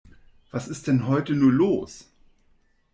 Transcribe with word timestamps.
Was 0.49 0.67
ist 0.67 0.87
denn 0.87 1.05
heute 1.05 1.33
nur 1.35 1.53
los? 1.53 2.09